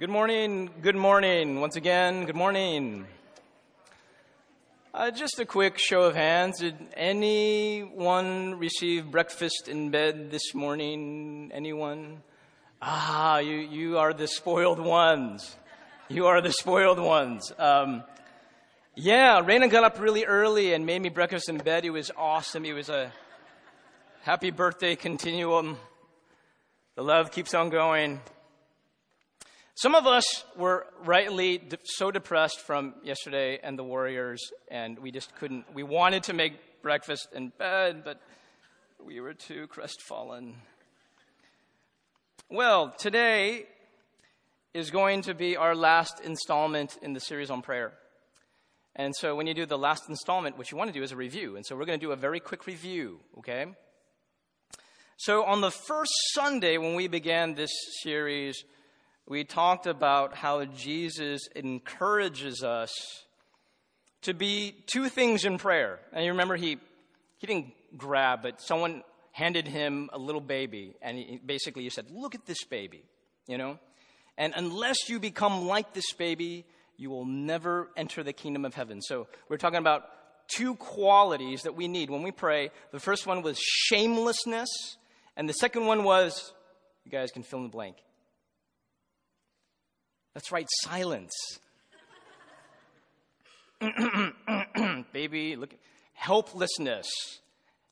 [0.00, 0.70] Good morning.
[0.82, 1.60] Good morning.
[1.60, 3.06] Once again, good morning.
[4.92, 6.58] Uh, just a quick show of hands.
[6.58, 11.52] Did anyone receive breakfast in bed this morning?
[11.54, 12.24] Anyone?
[12.82, 15.56] Ah, you, you are the spoiled ones.
[16.08, 17.52] You are the spoiled ones.
[17.56, 18.02] Um,
[18.96, 21.84] yeah, Raina got up really early and made me breakfast in bed.
[21.84, 22.64] It was awesome.
[22.64, 23.12] It was a
[24.22, 25.76] happy birthday continuum.
[26.96, 28.20] The love keeps on going.
[29.76, 35.10] Some of us were rightly de- so depressed from yesterday and the Warriors, and we
[35.10, 35.64] just couldn't.
[35.74, 38.20] We wanted to make breakfast in bed, but
[39.04, 40.54] we were too crestfallen.
[42.48, 43.66] Well, today
[44.74, 47.94] is going to be our last installment in the series on prayer.
[48.94, 51.16] And so when you do the last installment, what you want to do is a
[51.16, 51.56] review.
[51.56, 53.66] And so we're going to do a very quick review, okay?
[55.16, 57.72] So on the first Sunday when we began this
[58.04, 58.62] series,
[59.26, 62.92] we talked about how Jesus encourages us
[64.22, 65.98] to be two things in prayer.
[66.12, 66.78] And you remember he,
[67.38, 72.10] he didn't grab, but someone handed him a little baby, and he, basically he said,
[72.10, 73.02] Look at this baby,
[73.46, 73.78] you know?
[74.36, 76.64] And unless you become like this baby,
[76.96, 79.00] you will never enter the kingdom of heaven.
[79.02, 80.04] So we're talking about
[80.48, 82.70] two qualities that we need when we pray.
[82.92, 84.68] The first one was shamelessness,
[85.36, 86.52] and the second one was,
[87.04, 87.96] you guys can fill in the blank,
[90.34, 91.32] that's right, silence.
[95.12, 95.74] Baby, look,
[96.14, 97.08] helplessness.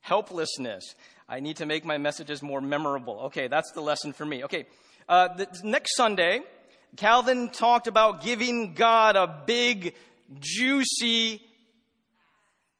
[0.01, 0.95] Helplessness.
[1.29, 3.21] I need to make my messages more memorable.
[3.27, 4.45] Okay, that's the lesson for me.
[4.45, 4.67] Okay,
[5.09, 6.41] uh, the, next Sunday,
[6.97, 9.95] Calvin talked about giving God a big,
[10.41, 11.41] juicy.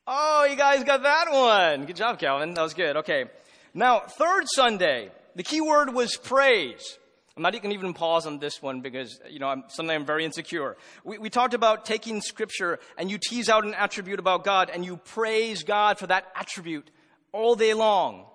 [0.07, 1.87] Oh, you guys got that one.
[1.87, 2.55] Good job, Calvin.
[2.55, 2.97] That was good.
[2.99, 3.27] Okay.
[3.75, 6.99] Now, third Sunday, the key word was praise.
[7.37, 10.25] I'm not to even pause on this one because, you know, I'm, suddenly I'm very
[10.25, 10.77] insecure.
[11.03, 14.85] We, we talked about taking scripture and you tease out an attribute about God and
[14.85, 16.91] you praise God for that attribute
[17.33, 18.27] all day long.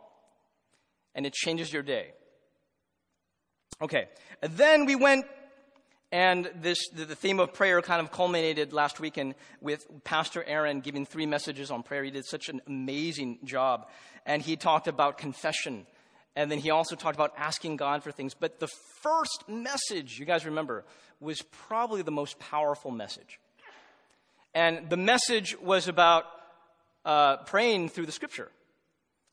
[1.14, 2.14] And it changes your day.
[3.82, 4.08] Okay.
[4.42, 5.26] And then we went
[6.12, 11.06] and this, the theme of prayer kind of culminated last weekend with Pastor Aaron giving
[11.06, 12.04] three messages on prayer.
[12.04, 13.90] He did such an amazing job.
[14.26, 15.86] And he talked about confession
[16.38, 18.36] and then he also talked about asking God for things.
[18.36, 18.68] But the
[19.02, 20.86] first message, you guys remember,
[21.20, 23.40] was probably the most powerful message.
[24.54, 26.26] And the message was about
[27.04, 28.52] uh, praying through the scripture.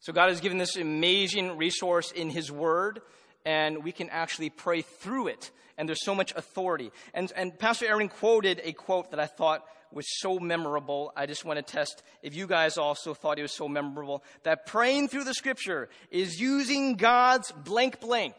[0.00, 3.02] So God has given this amazing resource in His Word,
[3.44, 5.50] and we can actually pray through it.
[5.76, 6.90] And there's so much authority.
[7.12, 9.62] And, and Pastor Aaron quoted a quote that I thought
[9.94, 11.12] was so memorable.
[11.16, 14.66] I just want to test if you guys also thought it was so memorable that
[14.66, 18.34] praying through the scripture is using God's blank blank.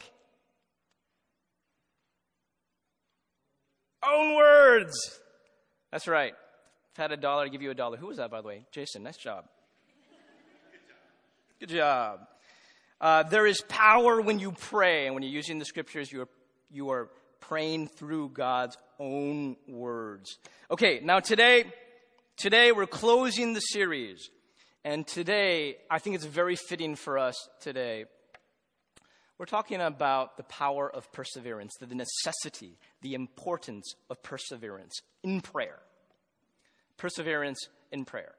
[4.07, 4.93] Own words.
[5.91, 6.33] That's right.
[6.93, 7.97] If I had a dollar, I'd give you a dollar.
[7.97, 8.65] Who was that, by the way?
[8.71, 9.45] Jason, nice job.
[11.59, 12.27] Good job.
[13.01, 16.27] Uh, there is power when you pray, and when you're using the scriptures, you are,
[16.69, 20.37] you are praying through God's own words.
[20.71, 21.65] Okay, now today,
[22.37, 24.29] today we're closing the series.
[24.83, 28.05] And today, I think it's very fitting for us today.
[29.39, 35.79] We're talking about the power of perseverance, the necessity, the importance of perseverance in prayer.
[36.97, 38.35] Perseverance in prayer.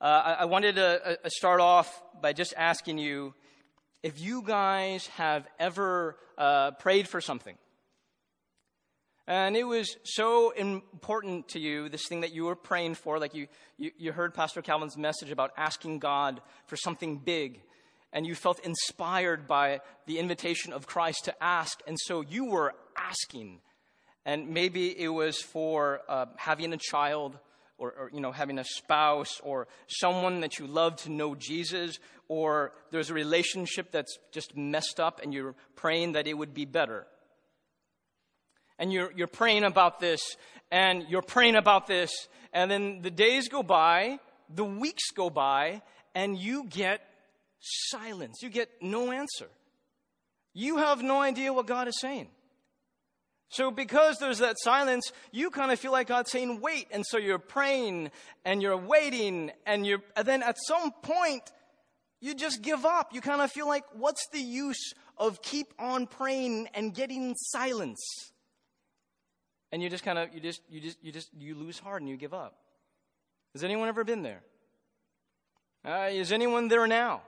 [0.00, 3.34] Uh, I, I, wanted to uh, start off by just asking you
[4.02, 7.56] if you guys have ever uh, prayed for something.
[9.26, 13.34] And it was so important to you, this thing that you were praying for, like
[13.34, 17.60] you, you, you heard Pastor Calvin's message about asking God for something big,
[18.10, 22.74] and you felt inspired by the invitation of Christ to ask, and so you were
[22.96, 23.60] asking.
[24.24, 27.38] And maybe it was for uh, having a child,
[27.78, 31.98] or, or, you know having a spouse or someone that you love to know jesus
[32.28, 36.66] or there's a relationship that's just messed up and you're praying that it would be
[36.66, 37.06] better.
[38.78, 40.20] And you're, you're praying about this
[40.70, 42.10] and you're praying about this
[42.52, 44.18] and then the days go by
[44.54, 45.82] the weeks go by
[46.14, 47.00] and you get
[47.60, 48.38] silence.
[48.42, 49.48] You get no answer.
[50.54, 52.28] You have no idea what god is saying
[53.50, 56.86] so, because there's that silence, you kind of feel like God's saying, wait.
[56.90, 58.10] And so you're praying
[58.44, 61.42] and you're waiting, and, you're, and then at some point,
[62.20, 63.14] you just give up.
[63.14, 68.04] You kind of feel like, what's the use of keep on praying and getting silence?
[69.72, 72.10] And you just kind of, you just, you just, you just, you lose heart and
[72.10, 72.54] you give up.
[73.54, 74.42] Has anyone ever been there?
[75.84, 77.22] Uh, is anyone there now?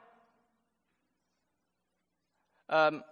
[2.69, 3.03] Um,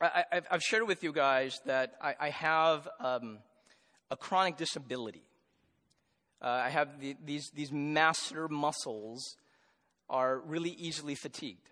[0.00, 3.38] I, have shared with you guys that I, I have um,
[4.10, 5.24] a chronic disability.
[6.42, 9.36] Uh, I have the, these, these masseter muscles
[10.10, 11.70] are really easily fatigued.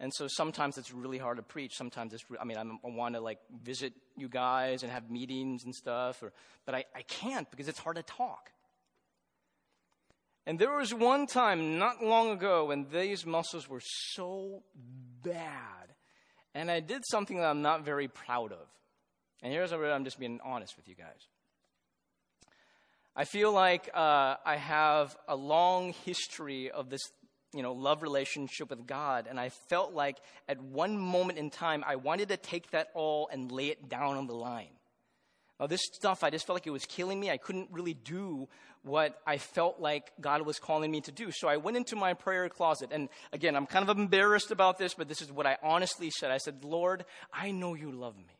[0.00, 1.72] And so sometimes it's really hard to preach.
[1.74, 5.64] Sometimes it's, I mean, I'm, i want to like visit you guys and have meetings
[5.64, 6.32] and stuff, or,
[6.66, 8.50] but I, I can't because it's hard to talk.
[10.46, 14.62] And there was one time not long ago when these muscles were so
[15.22, 15.77] bad,
[16.54, 18.66] and I did something that I'm not very proud of.
[19.42, 21.28] And here's where I'm just being honest with you guys.
[23.14, 27.02] I feel like uh, I have a long history of this
[27.52, 29.26] you know, love relationship with God.
[29.28, 30.18] And I felt like
[30.48, 34.16] at one moment in time, I wanted to take that all and lay it down
[34.16, 34.77] on the line.
[35.58, 37.30] Now, this stuff, I just felt like it was killing me.
[37.30, 38.48] I couldn't really do
[38.82, 41.30] what I felt like God was calling me to do.
[41.32, 42.90] So I went into my prayer closet.
[42.92, 46.30] And again, I'm kind of embarrassed about this, but this is what I honestly said.
[46.30, 48.38] I said, Lord, I know you love me.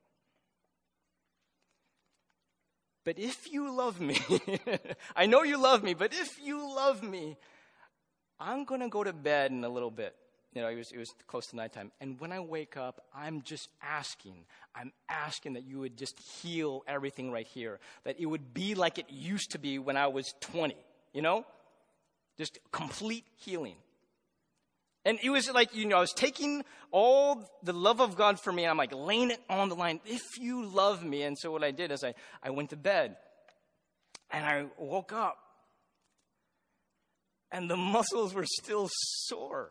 [3.05, 4.19] But if you love me,
[5.17, 7.37] I know you love me, but if you love me,
[8.39, 10.15] I'm going to go to bed in a little bit.
[10.55, 11.93] You know, it was, it was close to nighttime.
[12.01, 16.85] And when I wake up, I'm just asking, I'm asking that you would just heal
[16.89, 17.79] everything right here.
[18.05, 20.75] That it would be like it used to be when I was 20,
[21.13, 21.45] you know?
[22.39, 23.77] Just complete healing.
[25.05, 28.53] And it was like, you know, I was taking all the love of God for
[28.53, 30.01] me, and I'm like laying it on the line.
[30.05, 31.23] If you love me.
[31.23, 33.17] And so what I did is I, I went to bed,
[34.31, 35.39] and I woke up,
[37.51, 39.71] and the muscles were still sore.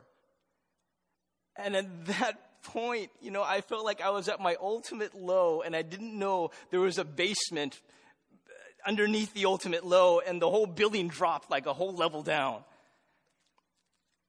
[1.57, 5.61] And at that point, you know, I felt like I was at my ultimate low
[5.61, 7.79] and I didn't know there was a basement
[8.85, 12.63] underneath the ultimate low and the whole building dropped like a whole level down.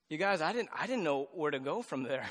[0.08, 2.26] You guys, I didn't, I didn't know where to go from there.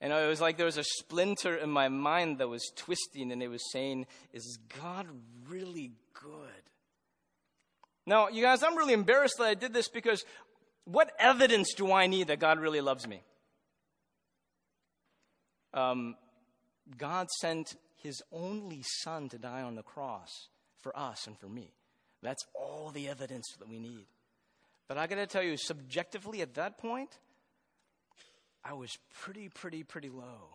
[0.00, 3.42] And it was like there was a splinter in my mind that was twisting and
[3.42, 5.06] it was saying, Is God
[5.48, 6.62] really good?
[8.04, 10.24] Now, you guys, I'm really embarrassed that I did this because
[10.86, 13.22] what evidence do I need that God really loves me?
[15.74, 16.14] Um,
[16.96, 20.30] God sent his only son to die on the cross
[20.80, 21.72] for us and for me.
[22.22, 24.06] That's all the evidence that we need.
[24.88, 27.18] But I got to tell you, subjectively at that point,
[28.64, 30.54] I was pretty, pretty, pretty low.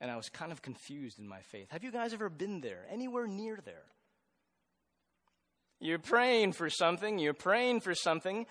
[0.00, 1.70] And I was kind of confused in my faith.
[1.70, 2.86] Have you guys ever been there?
[2.90, 3.86] Anywhere near there?
[5.80, 8.46] You're praying for something, you're praying for something,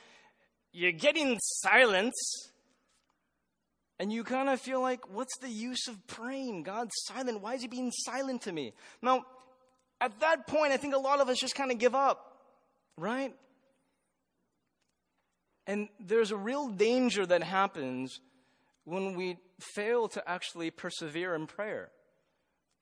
[0.73, 2.15] you're getting silence,
[3.99, 6.63] and you kind of feel like, what's the use of praying?
[6.63, 7.41] God's silent.
[7.41, 8.73] Why is He being silent to me?
[9.01, 9.25] Now,
[10.01, 12.37] at that point, I think a lot of us just kind of give up,
[12.97, 13.33] right?
[15.65, 18.19] And there's a real danger that happens
[18.83, 21.89] when we fail to actually persevere in prayer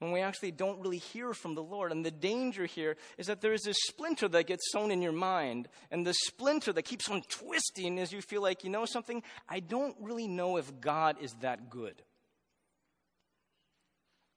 [0.01, 1.91] when we actually don't really hear from the Lord.
[1.91, 5.11] And the danger here is that there is this splinter that gets sown in your
[5.11, 9.21] mind, and the splinter that keeps on twisting as you feel like, you know something?
[9.47, 12.01] I don't really know if God is that good.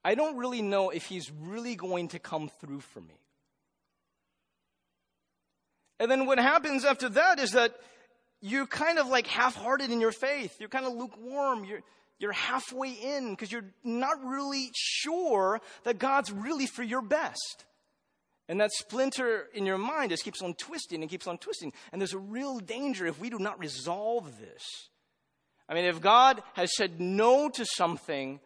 [0.04, 3.18] I don't really know if He's really going to come through for me.
[5.98, 7.74] And then what happens after that is that
[8.42, 10.56] you're kind of like half hearted in your faith.
[10.60, 11.64] You're kind of lukewarm.
[11.64, 11.80] You're,
[12.18, 17.64] you're halfway in because you're not really sure that God's really for your best.
[18.48, 21.72] And that splinter in your mind just keeps on twisting and keeps on twisting.
[21.92, 24.62] And there's a real danger if we do not resolve this.
[25.68, 28.38] I mean, if God has said no to something,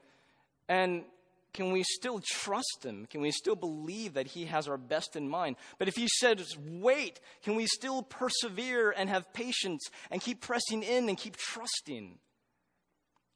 [0.69, 1.05] and
[1.53, 3.07] can we still trust Him?
[3.07, 5.57] Can we still believe that He has our best in mind?
[5.79, 10.85] But if He says wait, can we still persevere and have patience and keep pressing
[10.85, 12.19] in and keep trusting?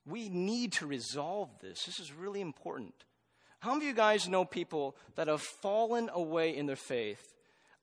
[0.06, 1.84] We need to resolve this.
[1.84, 2.94] This is really important.
[3.60, 7.34] How many of you guys know people that have fallen away in their faith?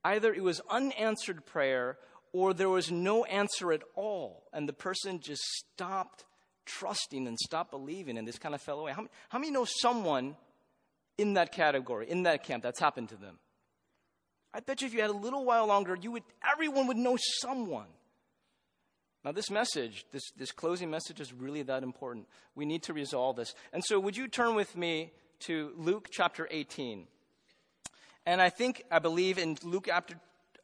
[0.04, 1.98] Either it was unanswered prayer
[2.34, 6.26] or there was no answer at all, and the person just stopped
[6.66, 8.92] trusting and stopped believing and this kind of fell away.
[8.92, 10.36] How many, how many know someone
[11.18, 13.40] in that category, in that camp, that's happened to them?
[14.54, 17.18] I bet you if you had a little while longer, you would, everyone would know
[17.42, 17.88] someone.
[19.26, 22.28] Now, this message, this, this closing message is really that important.
[22.56, 23.54] We need to resolve this.
[23.74, 25.12] And so, would you turn with me
[25.42, 27.06] to Luke chapter 18?
[28.26, 30.16] And I think, I believe in Luke after,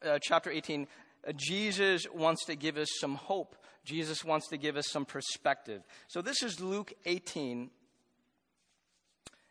[0.02, 0.86] uh, chapter 18,
[1.26, 3.56] uh, Jesus wants to give us some hope.
[3.84, 5.82] Jesus wants to give us some perspective.
[6.08, 7.70] So, this is Luke 18,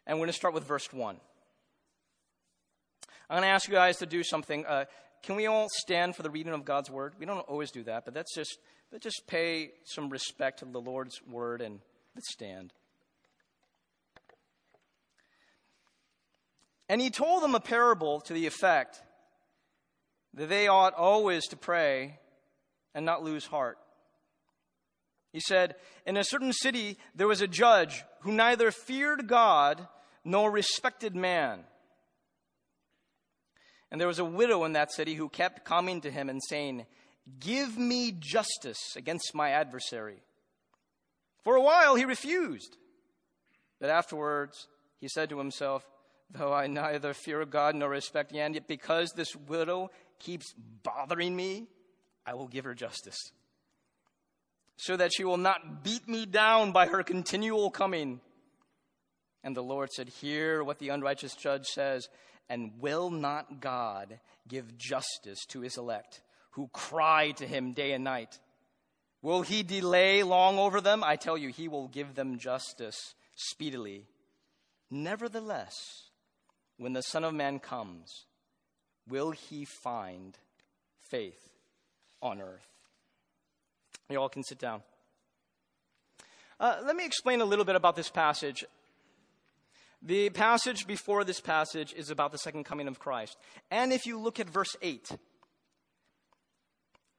[0.07, 1.17] and we're going to start with verse 1.
[3.29, 4.65] I'm going to ask you guys to do something.
[4.65, 4.85] Uh,
[5.21, 7.13] can we all stand for the reading of God's word?
[7.19, 8.59] We don't always do that, but that's just
[8.91, 11.79] but just pay some respect to the Lord's word and
[12.19, 12.73] stand.
[16.87, 19.01] And he told them a parable to the effect
[20.35, 22.19] that they ought always to pray
[22.93, 23.77] and not lose heart.
[25.33, 25.75] He said,
[26.05, 29.87] In a certain city there was a judge who neither feared God
[30.23, 31.63] nor respected man.
[33.91, 36.85] And there was a widow in that city who kept coming to him and saying,
[37.39, 40.21] Give me justice against my adversary.
[41.43, 42.77] For a while he refused.
[43.79, 44.67] But afterwards
[44.99, 45.85] he said to himself,
[46.31, 50.53] Though I neither fear God nor respect man, yet because this widow keeps
[50.83, 51.67] bothering me,
[52.25, 53.17] I will give her justice,
[54.77, 58.21] so that she will not beat me down by her continual coming.
[59.43, 62.07] And the Lord said, Hear what the unrighteous judge says,
[62.49, 66.21] and will not God give justice to his elect,
[66.55, 68.39] who cry to him day and night?
[69.21, 71.03] Will he delay long over them?
[71.03, 74.05] I tell you, he will give them justice speedily.
[74.89, 75.73] Nevertheless,
[76.77, 78.25] when the Son of Man comes,
[79.07, 80.37] will he find
[81.09, 81.49] faith
[82.21, 82.67] on earth?
[84.09, 84.81] You all can sit down.
[86.57, 88.63] Uh, let me explain a little bit about this passage.
[90.01, 93.35] The passage before this passage is about the second coming of Christ.
[93.71, 95.09] And if you look at verse 8,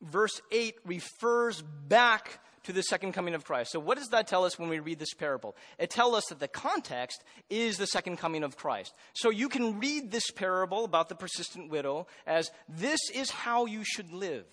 [0.02, 3.70] verse 8 refers back to the second coming of Christ.
[3.70, 5.56] So, what does that tell us when we read this parable?
[5.78, 8.92] It tells us that the context is the second coming of Christ.
[9.14, 13.84] So, you can read this parable about the persistent widow as this is how you
[13.84, 14.46] should live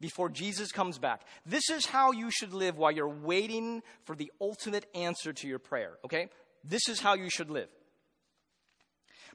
[0.00, 1.22] before Jesus comes back.
[1.44, 5.58] This is how you should live while you're waiting for the ultimate answer to your
[5.58, 6.28] prayer, okay?
[6.62, 7.68] This is how you should live.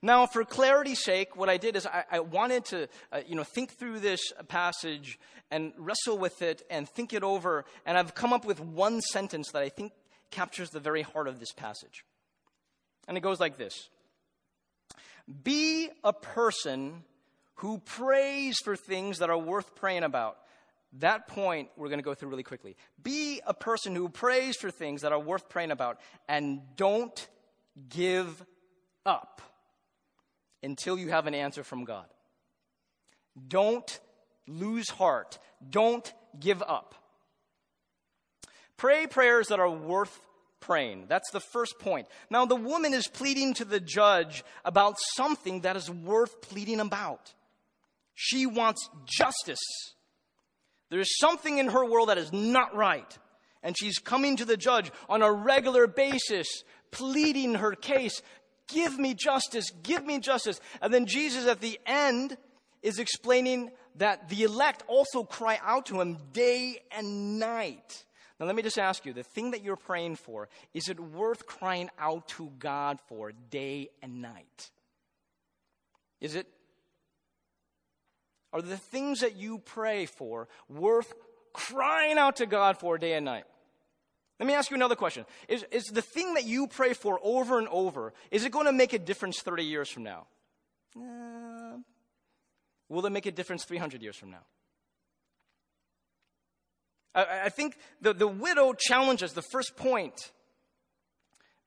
[0.01, 3.43] Now, for clarity's sake, what I did is I, I wanted to, uh, you know,
[3.43, 5.19] think through this passage
[5.51, 9.51] and wrestle with it and think it over, and I've come up with one sentence
[9.51, 9.91] that I think
[10.31, 12.03] captures the very heart of this passage.
[13.07, 13.89] And it goes like this
[15.43, 17.03] Be a person
[17.55, 20.37] who prays for things that are worth praying about.
[20.93, 22.75] That point we're going to go through really quickly.
[23.01, 27.27] Be a person who prays for things that are worth praying about and don't
[27.87, 28.43] give
[29.05, 29.41] up
[30.63, 32.05] until you have an answer from God.
[33.47, 33.99] Don't
[34.47, 35.39] lose heart.
[35.69, 36.95] Don't give up.
[38.77, 40.19] Pray prayers that are worth
[40.59, 41.05] praying.
[41.07, 42.07] That's the first point.
[42.29, 47.33] Now, the woman is pleading to the judge about something that is worth pleading about.
[48.15, 49.59] She wants justice.
[50.89, 53.17] There's something in her world that is not right.
[53.63, 56.47] And she's coming to the judge on a regular basis,
[56.91, 58.21] pleading her case,
[58.73, 60.59] Give me justice, give me justice.
[60.81, 62.37] And then Jesus at the end
[62.81, 68.05] is explaining that the elect also cry out to him day and night.
[68.39, 71.45] Now, let me just ask you the thing that you're praying for, is it worth
[71.45, 74.71] crying out to God for day and night?
[76.19, 76.47] Is it?
[78.53, 81.13] Are the things that you pray for worth
[81.53, 83.45] crying out to God for day and night?
[84.41, 85.27] Let me ask you another question.
[85.47, 88.71] Is, is the thing that you pray for over and over, is it going to
[88.71, 90.25] make a difference 30 years from now?
[90.97, 91.77] Uh,
[92.89, 94.41] will it make a difference 300 years from now?
[97.13, 100.31] I, I think the, the widow challenges the first point.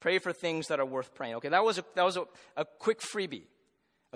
[0.01, 1.37] Pray for things that are worth praying.
[1.37, 2.25] Okay, that was a, that was a,
[2.57, 3.45] a quick freebie.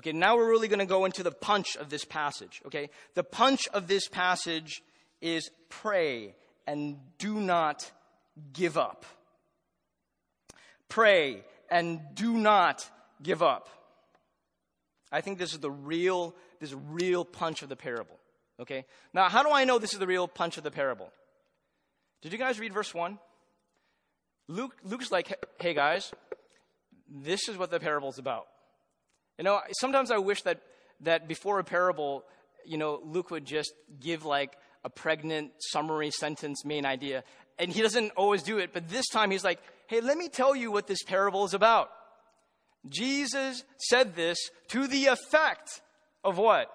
[0.01, 2.61] Okay, now we're really going to go into the punch of this passage.
[2.67, 4.83] Okay, the punch of this passage
[5.21, 6.35] is pray
[6.67, 7.93] and do not
[8.53, 9.05] give up.
[10.89, 12.89] Pray and do not
[13.23, 13.69] give up.
[15.11, 18.19] I think this is the real, this real punch of the parable.
[18.61, 18.85] Okay?
[19.15, 21.11] Now, how do I know this is the real punch of the parable?
[22.23, 23.19] Did you guys read verse 1?
[24.49, 26.11] Luke, Luke's like, hey guys,
[27.09, 28.47] this is what the parable's about.
[29.37, 30.61] You know, sometimes I wish that,
[31.03, 32.25] that before a parable,
[32.65, 37.25] you know, Luke would just give like a pregnant summary sentence main idea
[37.59, 40.55] and he doesn't always do it, but this time he's like, hey, let me tell
[40.55, 41.91] you what this parable is about.
[42.89, 44.39] Jesus said this
[44.69, 45.83] to the effect
[46.23, 46.71] of what?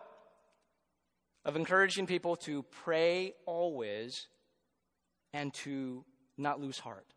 [1.45, 4.27] Of encouraging people to pray always
[5.33, 6.03] and to
[6.37, 7.07] not lose heart.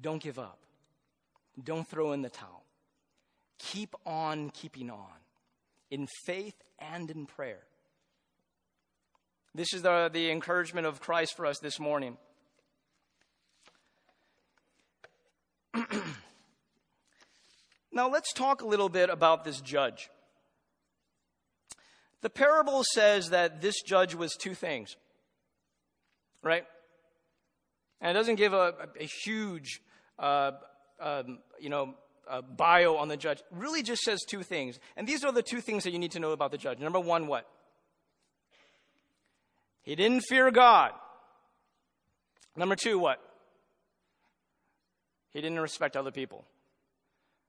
[0.00, 0.58] Don't give up.
[1.62, 2.64] Don't throw in the towel.
[3.58, 5.20] Keep on keeping on
[5.90, 7.60] in faith and in prayer.
[9.54, 12.16] This is the, the encouragement of Christ for us this morning.
[17.92, 20.10] now let's talk a little bit about this judge.
[22.22, 24.96] The parable says that this judge was two things,
[26.42, 26.64] right?
[28.00, 29.80] And it doesn't give a, a, huge,
[30.18, 30.52] uh,
[31.00, 31.94] um, you know,
[32.56, 34.78] bio on the judge really just says two things.
[34.96, 36.78] And these are the two things that you need to know about the judge.
[36.78, 37.46] Number one, what?
[39.82, 40.92] He didn't fear God.
[42.56, 43.20] Number two, what?
[45.32, 46.44] He didn't respect other people.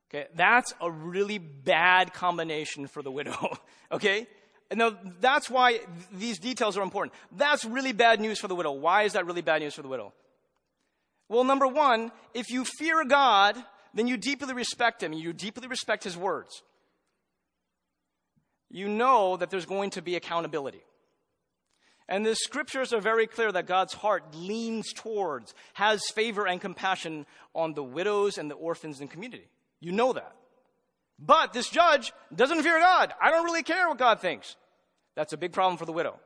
[0.09, 3.57] Okay, that's a really bad combination for the widow.
[3.91, 4.27] okay?
[4.73, 7.13] Now that's why th- these details are important.
[7.31, 8.71] That's really bad news for the widow.
[8.71, 10.13] Why is that really bad news for the widow?
[11.29, 13.55] Well, number one, if you fear God,
[13.93, 15.13] then you deeply respect Him.
[15.13, 16.61] You deeply respect His words.
[18.69, 20.81] You know that there's going to be accountability.
[22.07, 27.25] And the scriptures are very clear that God's heart leans towards, has favor and compassion
[27.53, 29.47] on the widows and the orphans in community.
[29.79, 30.35] You know that.
[31.17, 33.13] But this judge doesn't fear God.
[33.21, 34.55] I don't really care what God thinks.
[35.15, 36.19] That's a big problem for the widow.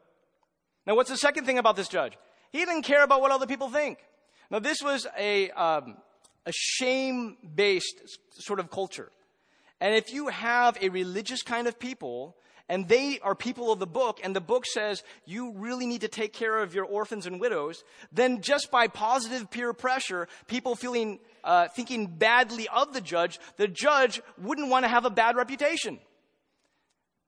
[0.87, 2.13] Now, what's the second thing about this judge?
[2.51, 3.99] He didn't care about what other people think.
[4.49, 5.97] Now, this was a, um,
[6.45, 9.11] a shame based sort of culture.
[9.81, 12.37] And if you have a religious kind of people,
[12.67, 16.07] and they are people of the book, and the book says you really need to
[16.07, 21.19] take care of your orphans and widows, then just by positive peer pressure, people feeling,
[21.43, 25.99] uh, thinking badly of the judge, the judge wouldn't want to have a bad reputation.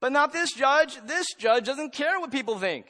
[0.00, 0.98] But not this judge.
[1.06, 2.86] This judge doesn't care what people think.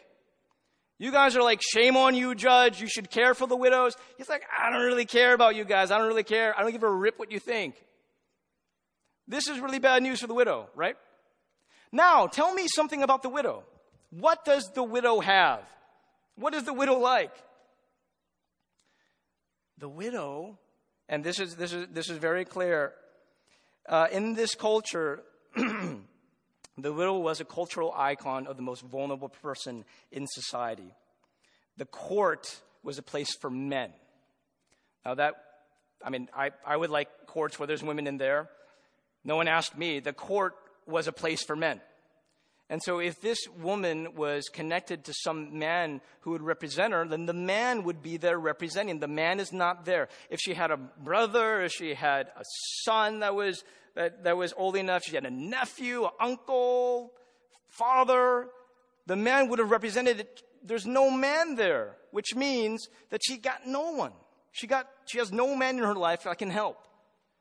[0.98, 2.80] You guys are like, shame on you, judge.
[2.80, 3.94] You should care for the widows.
[4.16, 5.90] He's like, I don't really care about you guys.
[5.90, 6.58] I don't really care.
[6.58, 7.76] I don't give a rip what you think.
[9.28, 10.96] This is really bad news for the widow, right?
[11.92, 13.64] Now, tell me something about the widow.
[14.10, 15.60] What does the widow have?
[16.36, 17.34] What is the widow like?
[19.78, 20.58] The widow,
[21.08, 22.92] and this is, this is, this is very clear,
[23.88, 25.22] uh, in this culture,
[25.56, 30.94] the widow was a cultural icon of the most vulnerable person in society.
[31.76, 33.92] The court was a place for men.
[35.04, 35.34] Now, that,
[36.04, 38.48] I mean, I, I would like courts where there's women in there.
[39.24, 40.00] No one asked me.
[40.00, 40.54] The court
[40.86, 41.80] was a place for men.
[42.70, 47.24] And so, if this woman was connected to some man who would represent her, then
[47.24, 48.98] the man would be there representing.
[48.98, 50.08] The man is not there.
[50.28, 52.44] If she had a brother, if she had a
[52.82, 57.12] son that was, that, that was old enough, she had a nephew, an uncle,
[57.68, 58.48] father,
[59.06, 60.42] the man would have represented it.
[60.62, 64.12] There's no man there, which means that she got no one.
[64.52, 66.86] She, got, she has no man in her life that can help.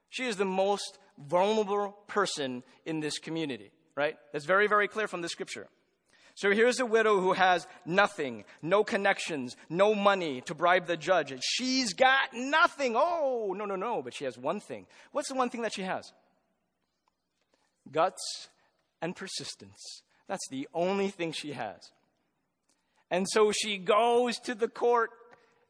[0.09, 4.15] She is the most vulnerable person in this community right?
[4.31, 5.67] That's very, very clear from the scripture.
[6.35, 11.33] So here's a widow who has nothing, no connections, no money to bribe the judge.
[11.41, 12.93] She's got nothing.
[12.95, 14.03] Oh, no, no, no.
[14.03, 14.85] But she has one thing.
[15.11, 16.13] What's the one thing that she has?
[17.91, 18.49] Guts
[19.01, 20.03] and persistence.
[20.27, 21.79] That's the only thing she has.
[23.09, 25.09] And so she goes to the court.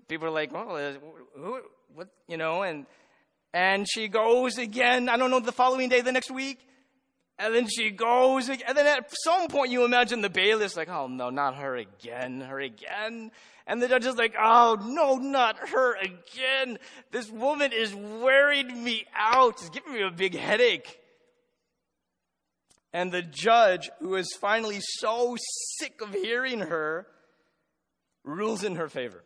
[0.09, 0.93] People are like, well, uh,
[1.37, 1.61] who,
[1.95, 2.87] what, you know, and,
[3.53, 6.59] and she goes again, I don't know, the following day, the next week.
[7.39, 11.07] And then she goes, and then at some point you imagine the bailiff's like, oh
[11.07, 13.31] no, not her again, her again.
[13.67, 16.79] And the judge is like, oh no, not her again.
[17.11, 19.59] This woman is wearing me out.
[19.59, 20.99] She's giving me a big headache.
[22.91, 25.37] And the judge, who is finally so
[25.77, 27.05] sick of hearing her,
[28.23, 29.23] rules in her favor.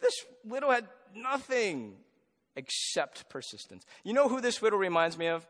[0.00, 0.14] This
[0.44, 1.96] widow had nothing
[2.58, 3.84] except persistence.
[4.04, 5.46] You know who this widow reminds me of?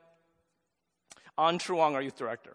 [1.39, 2.55] An Truong, our youth director.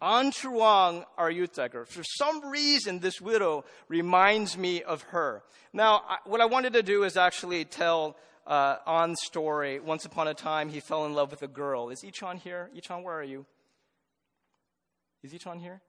[0.00, 1.84] An Truong, our youth director.
[1.84, 5.42] For some reason, this widow reminds me of her.
[5.72, 9.78] Now, I, what I wanted to do is actually tell uh, An's story.
[9.78, 11.90] Once upon a time, he fell in love with a girl.
[11.90, 12.70] Is Ichon here?
[12.74, 13.44] Ichon, where are you?
[15.22, 15.82] Is Ichon here?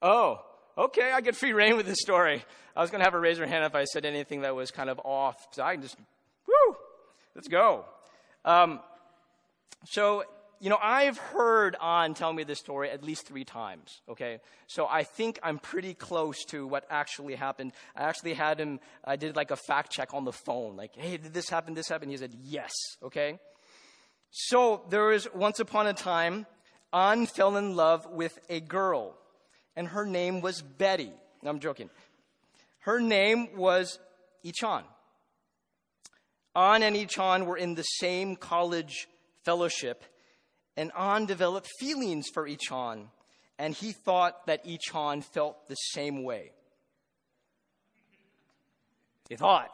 [0.00, 0.40] Oh,
[0.78, 2.44] okay, I get free reign with this story.
[2.76, 4.70] I was going to have her raise her hand if I said anything that was
[4.70, 5.48] kind of off.
[5.50, 5.96] So I can just,
[6.46, 6.76] whoo,
[7.34, 7.84] let's go.
[8.44, 8.80] Um,
[9.84, 10.22] so,
[10.60, 14.38] you know, I've heard On tell me this story at least three times, okay?
[14.68, 17.72] So I think I'm pretty close to what actually happened.
[17.96, 21.16] I actually had him, I did like a fact check on the phone, like, hey,
[21.16, 22.08] did this happen, this happen?
[22.08, 23.38] He said, yes, okay?
[24.30, 26.46] So there was once upon a time,
[26.92, 29.16] An fell in love with a girl
[29.78, 31.12] and her name was Betty.
[31.40, 31.88] No, I'm joking.
[32.80, 34.00] Her name was
[34.44, 34.82] Ichan.
[36.56, 39.06] An and Ichan were in the same college
[39.44, 40.02] fellowship,
[40.76, 43.06] and An developed feelings for Ichan,
[43.56, 46.50] and he thought that Ichan felt the same way.
[49.28, 49.70] He thought.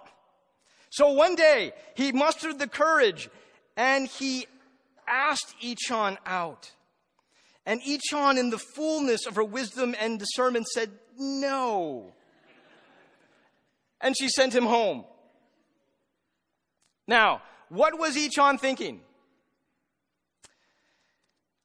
[0.90, 3.30] So one day, he mustered the courage
[3.74, 4.46] and he
[5.08, 6.72] asked Ichan out.
[7.66, 12.12] And Ichan, in the fullness of her wisdom and discernment, said, No.
[14.00, 15.04] And she sent him home.
[17.06, 19.00] Now, what was Ichon thinking?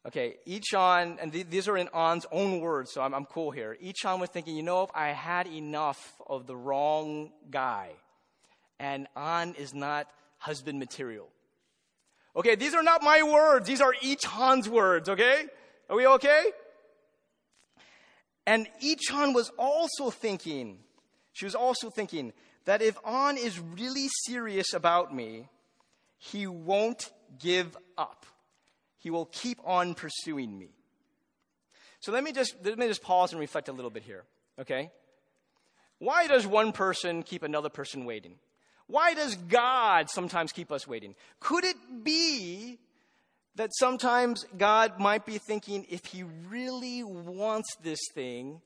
[0.08, 3.78] Okay, Ichon, and th- these are in On's own words, so I'm, I'm cool here.
[3.84, 7.92] Ichon was thinking, you know, if I had enough of the wrong guy,
[8.80, 10.08] and On is not
[10.38, 11.28] husband material.
[12.36, 13.68] Okay, these are not my words.
[13.68, 15.46] These are Ichon's words, okay?
[15.90, 16.52] Are we okay?
[18.46, 20.80] And Ichon was also thinking,
[21.34, 22.34] she was also thinking
[22.66, 25.48] that if An is really serious about me,
[26.18, 28.26] he won't give up.
[28.98, 30.70] He will keep on pursuing me.
[32.02, 34.24] So let me just, let me just pause and reflect a little bit here,
[34.60, 34.92] okay?
[35.98, 38.36] Why does one person keep another person waiting?
[38.88, 41.16] Why does God sometimes keep us waiting?
[41.40, 42.80] Could it be
[43.60, 48.62] that sometimes God might be thinking if he really wants this thing,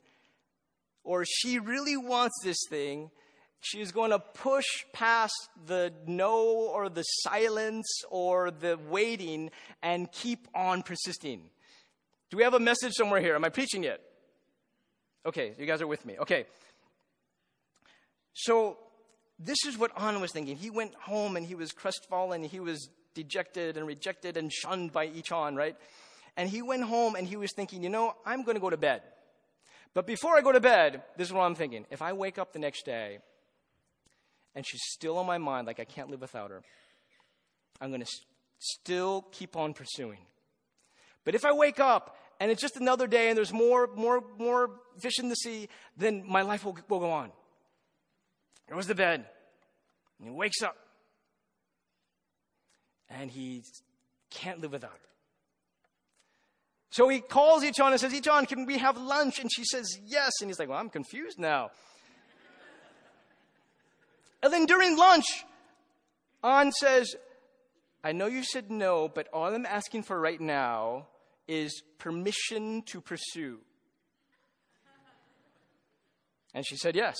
[1.03, 3.09] or she really wants this thing,
[3.59, 5.33] she is going to push past
[5.65, 9.49] the no or the silence or the waiting
[9.81, 11.49] and keep on persisting.
[12.29, 13.33] Do we have a message somewhere here?
[13.33, 13.99] Am I preaching yet?
[15.25, 16.19] Okay, you guys are with me.
[16.19, 16.45] Okay.
[18.33, 18.77] So
[19.39, 20.55] this is what On was thinking.
[20.55, 22.43] He went home and he was crestfallen.
[22.43, 25.75] He was dejected and rejected and shunned by Ichon, right?
[26.35, 28.77] And he went home and he was thinking, you know, I'm going to go to
[28.77, 29.01] bed.
[29.93, 31.85] But before I go to bed, this is what I'm thinking.
[31.91, 33.19] If I wake up the next day
[34.55, 36.61] and she's still on my mind, like I can't live without her,
[37.79, 38.25] I'm going to s-
[38.57, 40.25] still keep on pursuing.
[41.25, 44.71] But if I wake up and it's just another day and there's more, more, more
[44.99, 47.31] fish in the sea, then my life will, will go on.
[48.69, 49.25] Goes to bed.
[50.19, 50.75] And he wakes up.
[53.19, 53.63] And he
[54.29, 54.97] can't live without her.
[56.89, 59.39] So he calls Ichon and says, Ichon, can we have lunch?
[59.39, 60.31] And she says, yes.
[60.41, 61.71] And he's like, well, I'm confused now.
[64.43, 65.25] and then during lunch,
[66.43, 67.15] On says,
[68.03, 71.07] I know you said no, but all I'm asking for right now
[71.47, 73.59] is permission to pursue.
[76.53, 77.17] And she said, yes.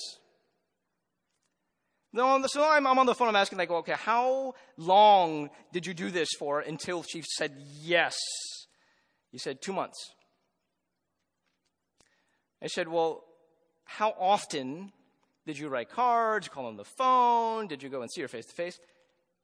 [2.14, 3.26] No, so I'm, I'm on the phone.
[3.26, 8.14] I'm asking, like, okay, how long did you do this for until she said yes?
[9.32, 10.12] He said, two months.
[12.62, 13.24] I said, well,
[13.84, 14.92] how often
[15.44, 17.66] did you write cards, call on the phone?
[17.66, 18.78] Did you go and see her face to face?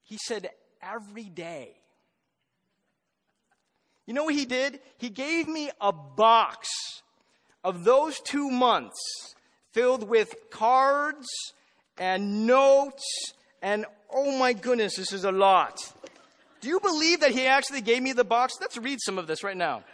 [0.05, 0.49] He said,
[0.81, 1.73] every day.
[4.07, 4.79] You know what he did?
[4.97, 6.69] He gave me a box
[7.65, 9.01] of those two months
[9.73, 11.27] filled with cards
[12.01, 15.79] and notes and oh my goodness, this is a lot.
[16.61, 18.55] Do you believe that he actually gave me the box?
[18.61, 19.85] Let's read some of this right now.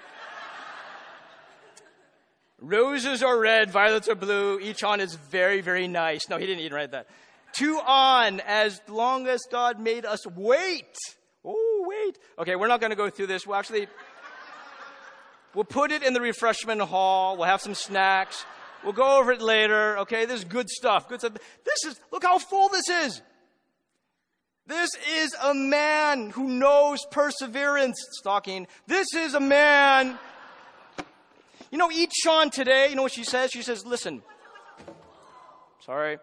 [2.58, 4.58] Roses are red, violets are blue.
[4.60, 6.28] Ichon is very, very nice.
[6.30, 7.06] No, he didn't even write that.
[7.52, 10.96] Two on, as long as God made us wait.
[11.44, 12.18] Oh, wait.
[12.38, 13.46] Okay, we're not going to go through this.
[13.46, 13.86] We'll actually,
[15.54, 17.36] we'll put it in the refreshment hall.
[17.36, 18.44] We'll have some snacks.
[18.86, 19.98] We'll go over it later.
[19.98, 21.08] Okay, this is good stuff.
[21.08, 21.32] Good stuff.
[21.64, 23.20] This is, look how full this is.
[24.64, 27.96] This is a man who knows perseverance.
[28.12, 28.68] Stalking.
[28.86, 30.16] This is a man.
[31.72, 33.50] You know, Ichon today, you know what she says?
[33.50, 34.22] She says, listen.
[35.84, 36.18] Sorry.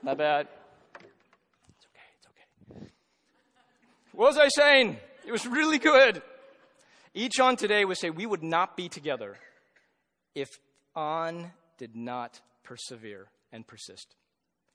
[0.00, 0.46] Not bad.
[0.94, 2.06] It's okay.
[2.18, 2.86] It's okay.
[4.12, 4.96] What was I saying?
[5.26, 6.22] It was really good.
[7.16, 9.38] Ichon today would say, we would not be together
[10.36, 10.50] if
[10.94, 14.14] On did not persevere and persist.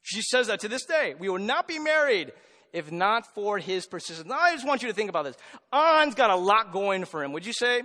[0.02, 1.16] She says that to this day.
[1.18, 2.32] We will not be married
[2.74, 4.28] if not for his persistence.
[4.28, 5.36] Now, I just want you to think about this.
[5.72, 7.84] On's got a lot going for him, would you say?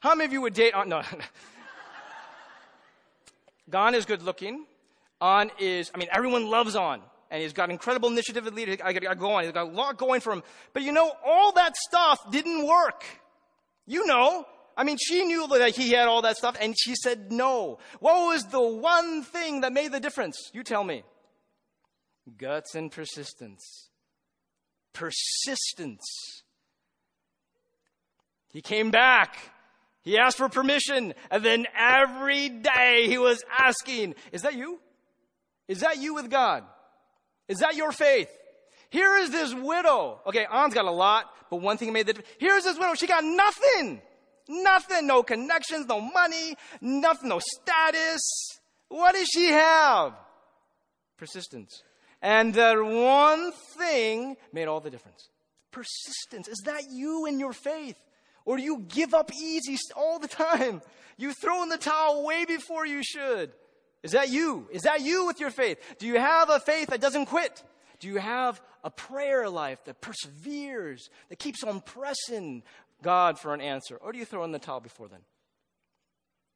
[0.00, 0.88] How many of you would date On?
[0.88, 1.02] No.
[3.70, 4.66] Gon is good looking.
[5.20, 7.00] On is, I mean, everyone loves On.
[7.30, 8.84] And he's got incredible initiative and leadership.
[8.84, 9.44] I gotta go on.
[9.44, 10.42] He's got a lot going for him.
[10.74, 13.04] But you know, all that stuff didn't work.
[13.86, 14.46] You know.
[14.76, 17.78] I mean, she knew that he had all that stuff and she said no.
[18.00, 20.50] What was the one thing that made the difference?
[20.52, 21.02] You tell me.
[22.38, 23.90] Guts and persistence.
[24.92, 26.42] Persistence.
[28.52, 29.36] He came back.
[30.02, 31.14] He asked for permission.
[31.30, 34.80] And then every day he was asking, Is that you?
[35.68, 36.64] Is that you with God?
[37.48, 38.30] Is that your faith?
[38.90, 40.20] Here is this widow.
[40.26, 42.34] Okay, On's got a lot, but one thing made the difference.
[42.38, 42.94] Here's this widow.
[42.94, 44.02] She got nothing.
[44.48, 45.06] Nothing.
[45.06, 48.20] No connections, no money, nothing, no status.
[48.88, 50.14] What does she have?
[51.16, 51.82] Persistence.
[52.20, 55.28] And that one thing made all the difference.
[55.70, 56.48] Persistence.
[56.48, 57.96] Is that you in your faith?
[58.44, 60.82] Or do you give up easy all the time?
[61.16, 63.52] You throw in the towel way before you should.
[64.02, 64.68] Is that you?
[64.72, 65.78] Is that you with your faith?
[65.98, 67.62] Do you have a faith that doesn't quit?
[68.00, 72.64] Do you have a prayer life that perseveres, that keeps on pressing
[73.02, 73.96] God for an answer?
[73.96, 75.20] Or do you throw in the towel before then?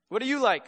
[0.09, 0.65] What do you like?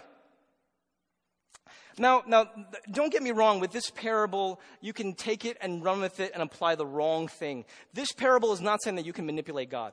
[1.98, 2.48] Now, now,
[2.90, 3.60] don't get me wrong.
[3.60, 7.28] With this parable, you can take it and run with it and apply the wrong
[7.28, 7.64] thing.
[7.92, 9.92] This parable is not saying that you can manipulate God.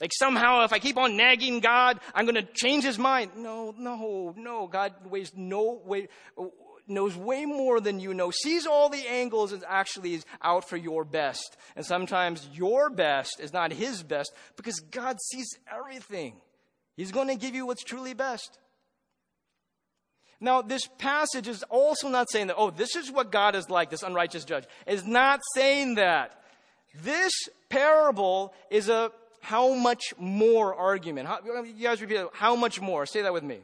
[0.00, 3.32] Like somehow, if I keep on nagging God, I'm going to change His mind.
[3.36, 4.66] No, no, no.
[4.66, 6.08] God weighs no way,
[6.86, 10.76] knows way more than you know, sees all the angles, and actually is out for
[10.76, 11.56] your best.
[11.76, 16.34] And sometimes your best is not His best because God sees everything.
[16.96, 18.58] He's going to give you what's truly best.
[20.40, 23.90] Now, this passage is also not saying that, oh, this is what God is like,
[23.90, 24.64] this unrighteous judge.
[24.86, 26.40] It's not saying that.
[27.02, 27.32] This
[27.70, 31.28] parable is a how much more argument.
[31.28, 32.28] How, you guys repeat it.
[32.32, 33.04] How much more?
[33.04, 33.60] Say that with me.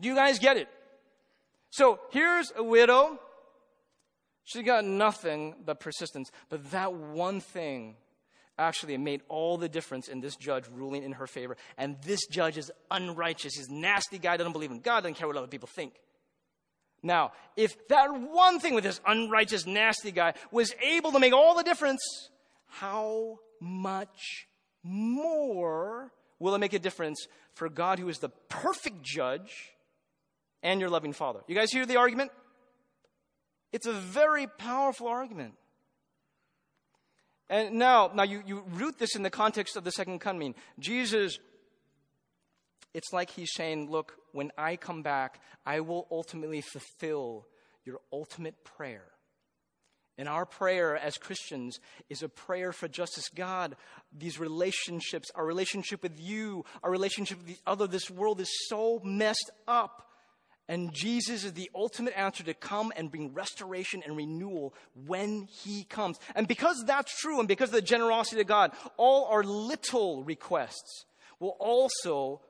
[0.00, 0.68] Do you guys get it?
[1.74, 3.18] So here's a widow.
[4.44, 6.30] She got nothing but persistence.
[6.48, 7.96] But that one thing
[8.56, 11.56] actually made all the difference in this judge ruling in her favor.
[11.76, 13.56] And this judge is unrighteous.
[13.56, 15.94] He's a nasty guy, doesn't believe in God, doesn't care what other people think.
[17.02, 21.56] Now, if that one thing with this unrighteous, nasty guy was able to make all
[21.56, 22.02] the difference,
[22.68, 24.46] how much
[24.84, 29.73] more will it make a difference for God, who is the perfect judge
[30.64, 31.40] and your loving Father?
[31.46, 32.32] You guys hear the argument?
[33.72, 35.54] It's a very powerful argument.
[37.48, 40.54] And now, now you, you root this in the context of the second coming.
[40.80, 41.38] Jesus,
[42.94, 47.46] it's like he's saying, Look, when I come back, I will ultimately fulfill
[47.84, 49.04] your ultimate prayer.
[50.16, 53.28] And our prayer as Christians is a prayer for justice.
[53.34, 53.76] God,
[54.16, 59.00] these relationships, our relationship with you, our relationship with the other, this world is so
[59.02, 60.08] messed up.
[60.68, 64.74] And Jesus is the ultimate answer to come and bring restoration and renewal
[65.06, 66.18] when He comes.
[66.34, 71.04] And because that's true, and because of the generosity of God, all our little requests
[71.38, 72.40] will also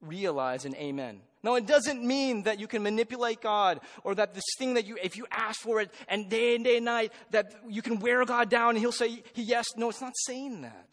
[0.00, 1.20] realize an amen.
[1.42, 4.96] Now, it doesn't mean that you can manipulate God or that this thing that you,
[5.02, 8.24] if you ask for it and day and day and night, that you can wear
[8.24, 9.66] God down and He'll say yes.
[9.76, 10.88] No, it's not saying that.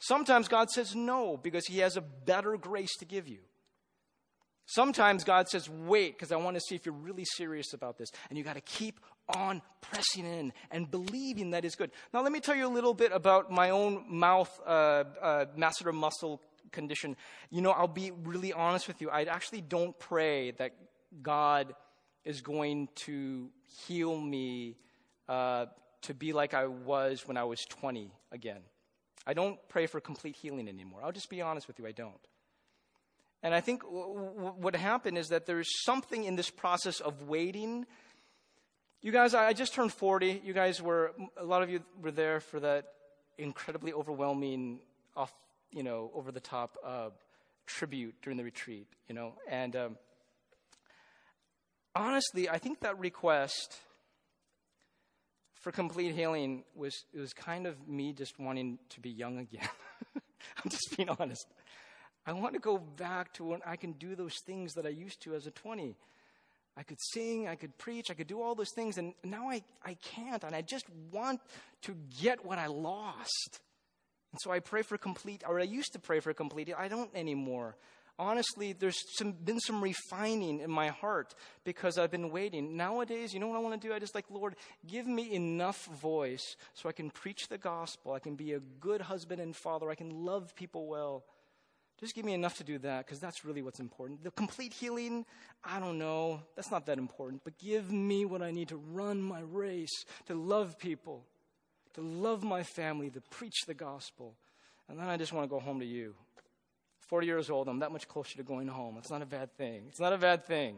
[0.00, 3.38] Sometimes God says no because He has a better grace to give you.
[4.66, 8.10] Sometimes God says, wait, because I want to see if you're really serious about this.
[8.28, 8.98] And you got to keep
[9.28, 11.92] on pressing in and believing that is good.
[12.12, 15.94] Now, let me tell you a little bit about my own mouth uh, uh, masseter
[15.94, 17.16] muscle condition.
[17.50, 19.08] You know, I'll be really honest with you.
[19.08, 20.72] I actually don't pray that
[21.22, 21.74] God
[22.24, 23.48] is going to
[23.86, 24.76] heal me
[25.28, 25.66] uh,
[26.02, 28.62] to be like I was when I was 20 again.
[29.26, 31.00] I don't pray for complete healing anymore.
[31.04, 32.14] I'll just be honest with you, I don't.
[33.42, 37.86] And I think what happened is that there's something in this process of waiting.
[39.02, 40.42] You guys, I just turned 40.
[40.44, 42.86] You guys were, a lot of you were there for that
[43.38, 44.80] incredibly overwhelming,
[45.14, 45.32] off,
[45.70, 47.10] you know, over the top uh,
[47.66, 49.34] tribute during the retreat, you know.
[49.48, 49.96] And um,
[51.94, 53.76] honestly, I think that request
[55.54, 59.68] for complete healing was, it was kind of me just wanting to be young again.
[60.64, 61.46] I'm just being honest.
[62.26, 65.22] I want to go back to when I can do those things that I used
[65.22, 65.94] to as a 20.
[66.76, 69.62] I could sing, I could preach, I could do all those things, and now I,
[69.84, 71.40] I can't, and I just want
[71.82, 73.60] to get what I lost.
[74.32, 77.10] And so I pray for complete, or I used to pray for complete, I don't
[77.14, 77.76] anymore.
[78.18, 81.34] Honestly, there's some, been some refining in my heart
[81.64, 82.76] because I've been waiting.
[82.76, 83.94] Nowadays, you know what I want to do?
[83.94, 88.12] I just like, Lord, give me enough voice so I can preach the gospel.
[88.12, 89.90] I can be a good husband and father.
[89.90, 91.24] I can love people well.
[91.98, 94.22] Just give me enough to do that because that's really what's important.
[94.22, 95.24] The complete healing,
[95.64, 96.42] I don't know.
[96.54, 97.42] That's not that important.
[97.42, 101.24] But give me what I need to run my race, to love people,
[101.94, 104.34] to love my family, to preach the gospel.
[104.88, 106.14] And then I just want to go home to you.
[107.08, 108.96] 40 years old, I'm that much closer to going home.
[108.98, 109.84] It's not a bad thing.
[109.88, 110.76] It's not a bad thing.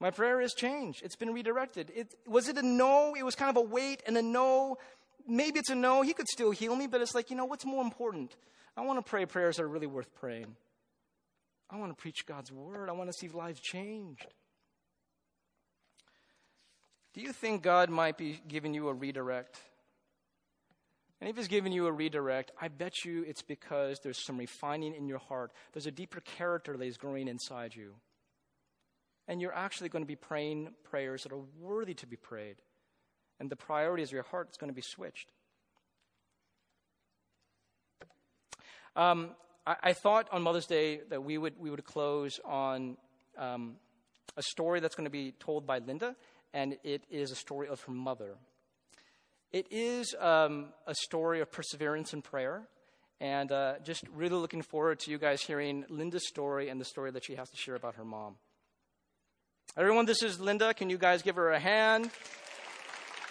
[0.00, 1.02] My prayer has changed.
[1.04, 1.92] It's been redirected.
[1.94, 3.14] It, was it a no?
[3.16, 4.78] It was kind of a wait and a no.
[5.26, 6.02] Maybe it's a no.
[6.02, 8.34] He could still heal me, but it's like, you know, what's more important?
[8.76, 10.56] I want to pray prayers that are really worth praying.
[11.70, 12.88] I want to preach God's word.
[12.88, 14.26] I want to see lives changed.
[17.14, 19.58] Do you think God might be giving you a redirect?
[21.20, 24.94] And if He's giving you a redirect, I bet you it's because there's some refining
[24.94, 25.52] in your heart.
[25.72, 27.94] There's a deeper character that is growing inside you.
[29.26, 32.56] And you're actually going to be praying prayers that are worthy to be prayed.
[33.40, 35.30] And the priorities of your heart is going to be switched.
[38.96, 39.30] Um,
[39.66, 42.96] I, I, thought on Mother's Day that we would, we would close on
[43.36, 43.76] um,
[44.36, 46.14] a story that's going to be told by Linda.
[46.52, 48.36] and it is a story of her mother.
[49.52, 52.68] It is um, a story of perseverance and prayer,
[53.20, 57.10] and uh, just really looking forward to you guys hearing Linda's story and the story
[57.12, 58.36] that she has to share about her mom.
[59.76, 60.74] Everyone, this is Linda.
[60.74, 62.10] Can you guys give her a hand?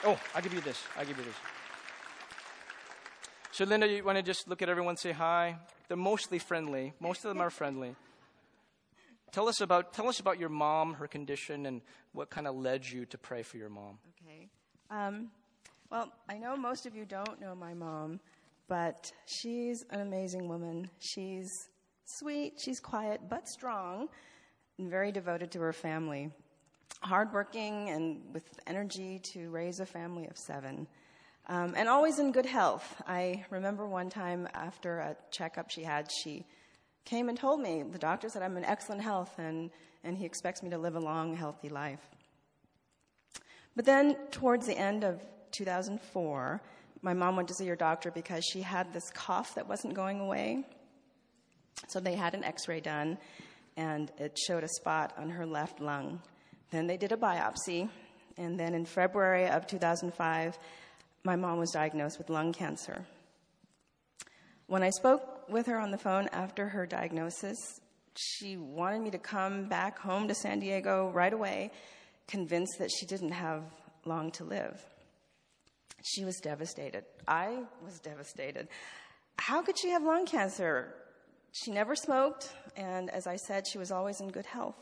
[0.05, 0.81] Oh, I'll give you this.
[0.97, 1.62] I'll give you this.
[3.53, 5.57] So, Linda, you want to just look at everyone, say hi?
[5.87, 6.91] They're mostly friendly.
[6.99, 7.95] Most of them are friendly.
[9.31, 11.81] Tell us about tell us about your mom, her condition, and
[12.13, 13.99] what kind of led you to pray for your mom.
[14.25, 14.49] Okay.
[14.89, 15.29] Um,
[15.91, 18.19] well, I know most of you don't know my mom,
[18.67, 20.89] but she's an amazing woman.
[20.97, 21.69] She's
[22.05, 24.07] sweet, she's quiet, but strong,
[24.79, 26.31] and very devoted to her family.
[27.01, 30.87] Hardworking and with energy to raise a family of seven.
[31.47, 33.01] Um, and always in good health.
[33.05, 36.45] I remember one time after a checkup she had, she
[37.05, 39.69] came and told me, the doctor said I'm in excellent health and,
[40.03, 41.99] and he expects me to live a long, healthy life.
[43.75, 46.61] But then, towards the end of 2004,
[47.01, 50.19] my mom went to see her doctor because she had this cough that wasn't going
[50.19, 50.63] away.
[51.89, 53.17] So they had an x ray done,
[53.75, 56.21] and it showed a spot on her left lung.
[56.69, 57.89] Then they did a biopsy,
[58.37, 60.57] and then in February of 2005,
[61.23, 63.05] my mom was diagnosed with lung cancer.
[64.67, 67.57] When I spoke with her on the phone after her diagnosis,
[68.15, 71.71] she wanted me to come back home to San Diego right away,
[72.27, 73.63] convinced that she didn't have
[74.05, 74.81] long to live.
[76.03, 77.05] She was devastated.
[77.27, 78.67] I was devastated.
[79.37, 80.93] How could she have lung cancer?
[81.53, 84.75] She never smoked, and as I said, she was always in good health.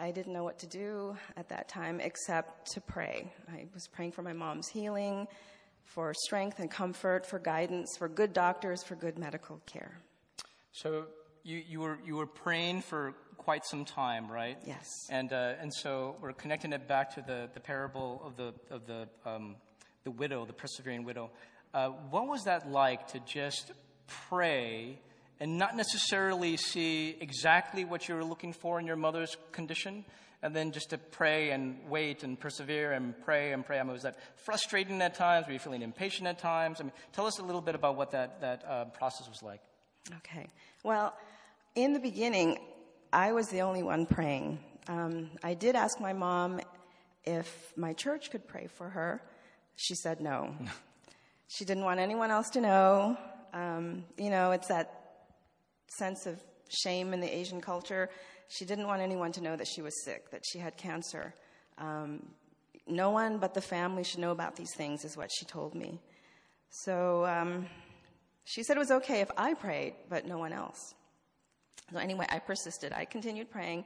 [0.00, 3.30] I didn't know what to do at that time except to pray.
[3.52, 5.28] I was praying for my mom's healing,
[5.84, 10.00] for strength and comfort, for guidance, for good doctors, for good medical care.
[10.72, 11.04] So
[11.44, 14.56] you, you, were, you were praying for quite some time, right?
[14.66, 14.86] Yes.
[15.10, 18.86] And, uh, and so we're connecting it back to the, the parable of the, of
[18.86, 19.56] the, um,
[20.04, 21.30] the widow, the persevering widow.
[21.74, 23.72] Uh, what was that like to just
[24.28, 24.98] pray
[25.40, 30.04] and not necessarily see exactly what you were looking for in your mother's condition,
[30.42, 33.78] and then just to pray and wait and persevere and pray and pray.
[33.78, 35.46] I mean, was that frustrating at times?
[35.46, 36.80] Were you feeling impatient at times?
[36.80, 39.60] I mean, tell us a little bit about what that, that uh, process was like.
[40.18, 40.46] Okay.
[40.82, 41.14] Well,
[41.74, 42.58] in the beginning,
[43.12, 44.58] I was the only one praying.
[44.88, 46.60] Um, I did ask my mom
[47.24, 49.22] if my church could pray for her.
[49.76, 50.54] She said no.
[51.48, 53.16] she didn't want anyone else to know.
[53.52, 54.99] Um, you know, it's that
[55.90, 58.08] sense of shame in the Asian culture.
[58.48, 61.34] She didn't want anyone to know that she was sick, that she had cancer.
[61.78, 62.26] Um,
[62.86, 66.00] no one but the family should know about these things, is what she told me.
[66.70, 67.66] So um,
[68.44, 70.94] she said it was okay if I prayed, but no one else.
[71.92, 72.92] So anyway, I persisted.
[72.92, 73.84] I continued praying,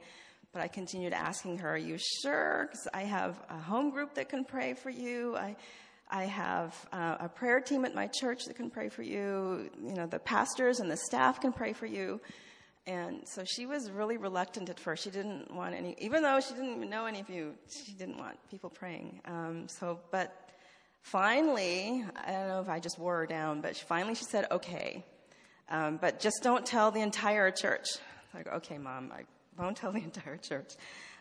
[0.53, 2.67] but I continued asking her, Are you sure?
[2.67, 5.35] Because I have a home group that can pray for you.
[5.35, 5.55] I,
[6.09, 9.69] I have uh, a prayer team at my church that can pray for you.
[9.83, 12.21] You know, the pastors and the staff can pray for you.
[12.87, 15.03] And so she was really reluctant at first.
[15.03, 18.17] She didn't want any, even though she didn't even know any of you, she didn't
[18.17, 19.21] want people praying.
[19.25, 20.51] Um, so, but
[21.01, 24.45] finally, I don't know if I just wore her down, but she, finally she said,
[24.51, 25.03] okay.
[25.69, 27.87] Um, but just don't tell the entire church.
[28.35, 29.23] Like, okay, mom, I
[29.59, 30.73] won't tell the entire church.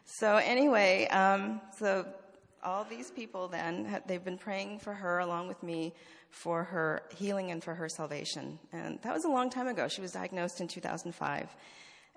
[0.04, 2.06] So anyway, um, so
[2.64, 5.92] all these people then, they've been praying for her along with me
[6.30, 8.58] for her healing and for her salvation.
[8.72, 9.86] And that was a long time ago.
[9.88, 11.54] She was diagnosed in 2005.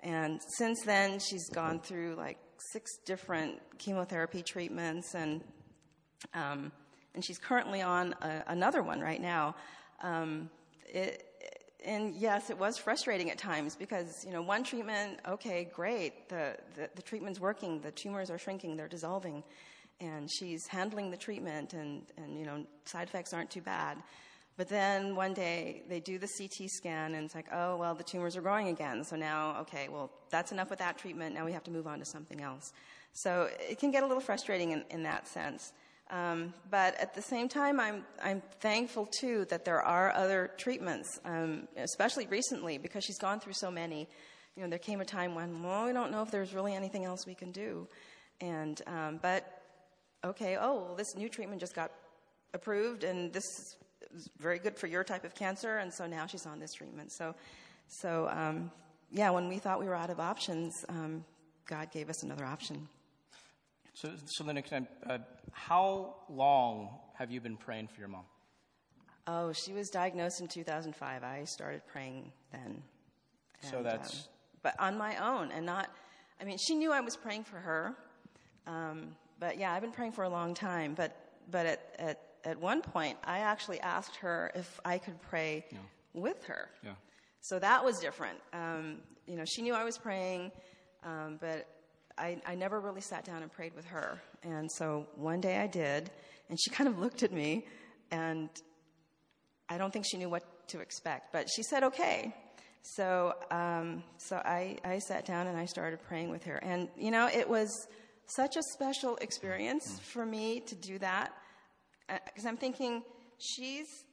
[0.00, 2.38] And since then, she's gone through like
[2.72, 5.42] six different chemotherapy treatments, and
[6.34, 6.72] um,
[7.14, 9.54] and she's currently on a, another one right now.
[10.02, 10.50] Um,
[10.86, 11.24] it,
[11.84, 16.56] and yes, it was frustrating at times because you know one treatment, okay, great, the,
[16.74, 19.42] the the treatment's working, the tumors are shrinking, they're dissolving,
[20.00, 23.98] and she's handling the treatment and, and you know side effects aren't too bad.
[24.56, 28.04] But then one day they do the ct scan and it's like oh well the
[28.04, 29.04] tumors are growing again.
[29.04, 31.34] So now okay well that's enough with that treatment.
[31.34, 32.72] Now we have to move on to something else.
[33.12, 35.72] So it can get a little frustrating in, in that sense.
[36.10, 41.20] Um, but at the same time I'm, I'm thankful too that there are other treatments
[41.24, 44.08] um, especially recently because she's gone through so many.
[44.56, 47.04] You know there came a time when well we don't know if there's really anything
[47.04, 47.86] else we can do.
[48.40, 49.57] And um, but
[50.24, 51.90] okay, oh, well, this new treatment just got
[52.54, 53.44] approved and this
[54.14, 57.12] is very good for your type of cancer, and so now she's on this treatment.
[57.12, 57.34] So,
[57.88, 58.70] so um,
[59.10, 61.24] yeah, when we thought we were out of options, um,
[61.66, 62.88] God gave us another option.
[63.94, 65.18] So, so the next time, uh,
[65.52, 68.24] how long have you been praying for your mom?
[69.26, 71.24] Oh, she was diagnosed in 2005.
[71.24, 72.82] I started praying then.
[73.62, 74.14] And, so that's.
[74.14, 74.20] Um,
[74.62, 75.90] but on my own and not,
[76.40, 77.94] I mean, she knew I was praying for her.
[78.66, 80.94] Um, but yeah, I've been praying for a long time.
[80.94, 81.16] But
[81.50, 85.78] but at at at one point, I actually asked her if I could pray Yeah.
[86.14, 86.70] with her.
[86.84, 86.92] Yeah.
[87.40, 88.38] So that was different.
[88.52, 90.52] Um, you know, she knew I was praying,
[91.04, 91.66] um, but
[92.16, 94.20] I, I never really sat down and prayed with her.
[94.42, 96.10] And so one day I did,
[96.48, 97.66] and she kind of looked at me,
[98.10, 98.48] and
[99.68, 102.34] I don't think she knew what to expect, but she said okay.
[102.82, 106.56] So, um, so I, I sat down and I started praying with her.
[106.56, 107.70] And, you know, it was
[108.28, 111.32] such a special experience for me to do that.
[112.08, 113.02] Uh, because I'm thinking,
[113.38, 114.04] she's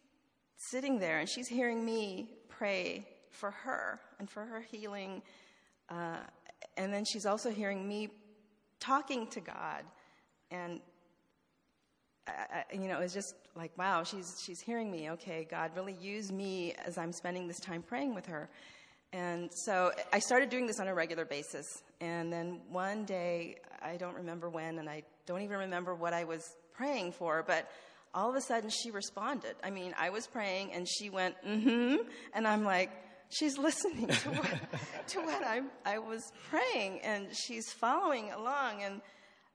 [0.57, 5.21] sitting there and she's hearing me pray for her and for her healing.
[5.89, 6.17] Uh,
[6.77, 8.09] and then she's also hearing me
[8.79, 9.83] talking to God.
[10.51, 10.79] And,
[12.27, 12.31] I,
[12.71, 15.11] I, you know, it's just like, wow, she's, she's hearing me.
[15.11, 18.49] Okay, God, really use me as I'm spending this time praying with her.
[19.13, 21.65] And so I started doing this on a regular basis.
[22.01, 26.23] And then one day, I don't remember when, and I don't even remember what I
[26.23, 26.43] was
[26.73, 27.69] praying for, but
[28.13, 29.55] all of a sudden she responded.
[29.63, 31.95] I mean, I was praying and she went, mm hmm.
[32.33, 32.91] And I'm like,
[33.29, 34.53] she's listening to what,
[35.07, 38.83] to what I, I was praying and she's following along.
[38.83, 39.01] And,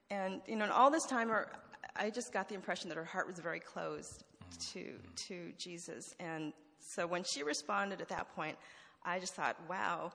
[0.09, 1.51] and, you know, and all this time, her,
[1.95, 4.23] I just got the impression that her heart was very closed
[4.73, 4.93] to,
[5.27, 6.13] to Jesus.
[6.19, 8.57] And so when she responded at that point,
[9.03, 10.11] I just thought, wow,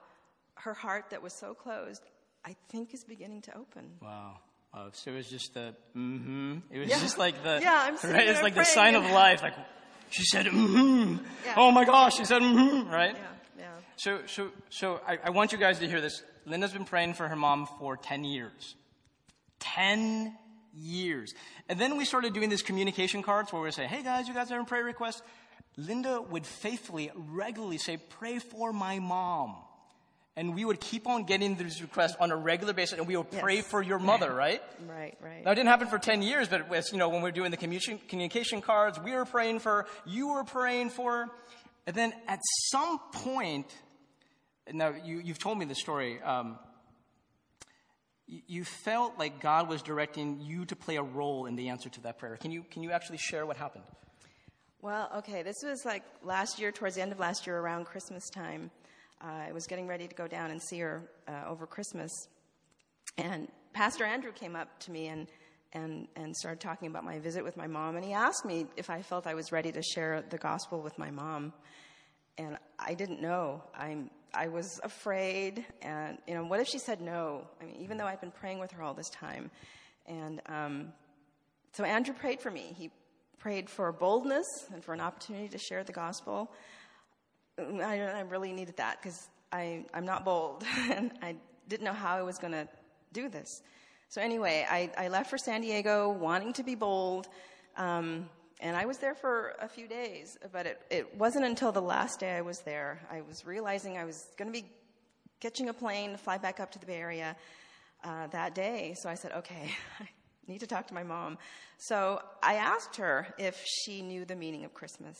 [0.55, 2.01] her heart that was so closed,
[2.45, 3.91] I think is beginning to open.
[4.01, 4.39] Wow.
[4.73, 6.57] Uh, so it was just the mm-hmm.
[6.69, 6.99] It was Yeah.
[6.99, 8.27] just like the Yeah, I'm right.
[8.27, 9.41] It's like the sign of life.
[9.41, 9.55] Like
[10.09, 11.17] she said mm-hmm.
[11.45, 11.53] Yeah.
[11.57, 12.89] Oh my gosh, she said mm-hmm.
[12.89, 13.15] Right.
[13.15, 13.21] Yeah,
[13.59, 13.65] yeah.
[13.95, 16.21] So so so I, I want you guys to hear this.
[16.45, 18.75] Linda's been praying for her mom for ten years.
[19.59, 20.37] Ten
[20.75, 21.33] years.
[21.69, 24.49] And then we started doing these communication cards where we say, "Hey guys, you guys
[24.49, 25.23] have a prayer request."
[25.77, 29.55] Linda would faithfully, regularly say, "Pray for my mom."
[30.35, 33.31] And we would keep on getting these requests on a regular basis, and we would
[33.31, 33.65] pray Yes.
[33.67, 34.61] for your mother, right?
[34.87, 35.43] Right, right.
[35.43, 37.49] Now, it didn't happen for 10 years, but was, you know, when we were doing
[37.49, 41.29] the communication, communication cards, we were praying for, her, you were praying for, her.
[41.87, 43.65] and then at some point,
[44.71, 46.59] now you, you've told me the story, um,
[48.27, 51.89] you, you felt like God was directing you to play a role in the answer
[51.89, 52.37] to that prayer.
[52.37, 53.85] Can you, can you actually share what happened?
[54.87, 58.29] Well, okay, this was like last year, towards the end of last year, around Christmas
[58.29, 58.71] time.
[59.21, 62.09] Uh, I was getting ready to go down and see her uh, over Christmas.
[63.17, 65.27] And Pastor Andrew came up to me and,
[65.73, 67.97] and, and started talking about my visit with my mom.
[67.97, 70.97] And he asked me if I felt I was ready to share the gospel with
[70.97, 71.51] my mom.
[72.37, 73.63] And I didn't know.
[73.77, 75.65] I'm, I was afraid.
[75.81, 77.45] And, you know, what if she said no?
[77.61, 79.51] I mean, even though I'd been praying with her all this time.
[80.05, 80.93] And um,
[81.73, 82.73] so Andrew prayed for me.
[82.77, 82.89] He
[83.39, 86.51] prayed for boldness and for an opportunity to share the gospel.
[87.59, 91.35] I, I really needed that because I'm not bold and I
[91.67, 92.67] didn't know how I was going to
[93.13, 93.61] do this.
[94.09, 97.27] So, anyway, I, I left for San Diego wanting to be bold.
[97.75, 98.29] Um,
[98.59, 102.19] and I was there for a few days, but it, it wasn't until the last
[102.19, 102.99] day I was there.
[103.11, 104.67] I was realizing I was going to be
[105.39, 107.35] catching a plane to fly back up to the Bay Area
[108.03, 108.95] uh, that day.
[108.99, 109.71] So I said, okay,
[110.47, 111.37] need to talk to my mom.
[111.77, 115.17] So I asked her if she knew the meaning of Christmas.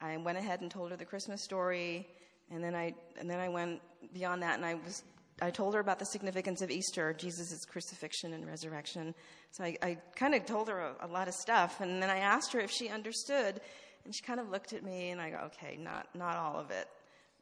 [0.00, 2.06] I went ahead and told her the Christmas story,
[2.50, 3.80] and then I and then I went
[4.12, 5.02] beyond that, and I was
[5.40, 9.14] I told her about the significance of Easter, Jesus' crucifixion and resurrection.
[9.50, 12.18] So I, I kind of told her a, a lot of stuff, and then I
[12.18, 13.60] asked her if she understood,
[14.04, 16.70] and she kind of looked at me, and I go, okay, not not all of
[16.70, 16.88] it,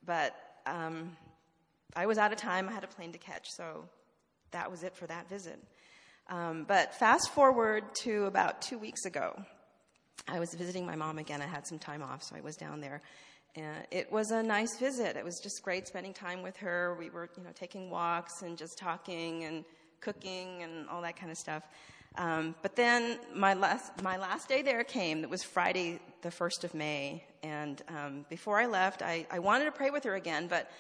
[0.05, 0.35] but
[0.67, 1.17] um,
[1.97, 2.69] I was out of time.
[2.69, 3.85] I had a plane to catch, so
[4.53, 5.59] that was it for that visit.
[6.33, 9.39] Um, but fast forward to about two weeks ago,
[10.27, 11.43] I was visiting my mom again.
[11.43, 13.03] I had some time off, so I was down there.
[13.55, 15.17] And it was a nice visit.
[15.17, 16.97] It was just great spending time with her.
[16.99, 19.63] We were, you know, taking walks and just talking and
[20.01, 21.65] cooking and all that kind of stuff.
[22.17, 25.25] Um, but then my last, my last day there came.
[25.25, 27.25] It was Friday, the 1st of May.
[27.43, 30.71] And um, before I left, I, I wanted to pray with her again, but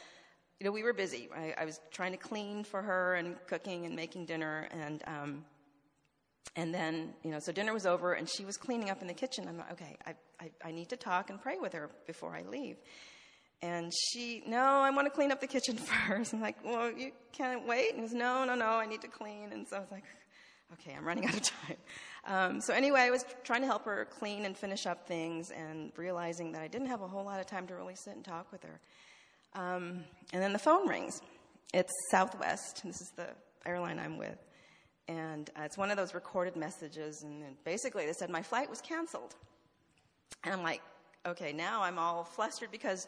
[0.62, 1.28] you know, we were busy.
[1.36, 5.44] I, I was trying to clean for her and cooking and making dinner, and um,
[6.54, 9.12] and then you know, so dinner was over, and she was cleaning up in the
[9.12, 9.48] kitchen.
[9.48, 12.44] I'm like, okay, I, I I need to talk and pray with her before I
[12.48, 12.76] leave.
[13.60, 16.32] And she, no, I want to clean up the kitchen first.
[16.32, 17.94] I'm like, well, you can't wait.
[17.94, 19.52] And he goes, no, no, no, I need to clean.
[19.52, 20.04] And so I was like,
[20.74, 21.76] okay, I'm running out of time.
[22.24, 25.90] Um, so anyway, I was trying to help her clean and finish up things, and
[25.96, 28.52] realizing that I didn't have a whole lot of time to really sit and talk
[28.52, 28.78] with her.
[29.54, 31.20] Um, and then the phone rings.
[31.74, 32.82] It's Southwest.
[32.84, 33.28] This is the
[33.66, 34.38] airline I'm with.
[35.08, 37.22] And uh, it's one of those recorded messages.
[37.22, 39.34] And basically, they said my flight was canceled.
[40.44, 40.80] And I'm like,
[41.26, 43.06] okay, now I'm all flustered because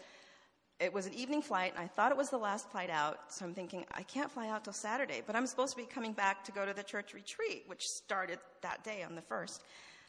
[0.81, 3.19] it was an evening flight, and I thought it was the last flight out.
[3.29, 6.13] So I'm thinking, I can't fly out till Saturday, but I'm supposed to be coming
[6.13, 9.63] back to go to the church retreat, which started that day on the first.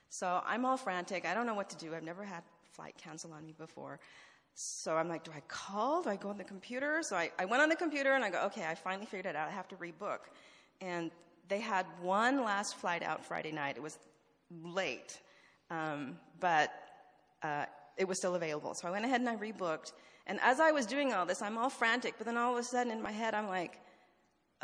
[0.09, 1.25] So I'm all frantic.
[1.25, 1.93] I don't know what to do.
[1.93, 3.99] I've never had flight cancel on me before.
[4.57, 6.01] So I'm like, do I call?
[6.01, 7.03] Do I go on the computer?
[7.03, 9.35] So I, I went on the computer and I go, okay, I finally figured it
[9.35, 9.49] out.
[9.49, 10.19] I have to rebook.
[10.79, 11.11] And
[11.49, 13.75] they had one last flight out Friday night.
[13.75, 13.99] It was
[14.63, 15.19] late,
[15.69, 16.71] um, but
[17.43, 17.65] uh,
[17.97, 18.73] it was still available.
[18.73, 19.91] So I went ahead and I rebooked.
[20.25, 22.63] And as I was doing all this, I'm all frantic, but then all of a
[22.63, 23.81] sudden in my head, I'm like,